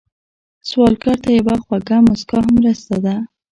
[0.67, 3.15] سوالګر ته یوه خوږه مسکا هم مرسته ده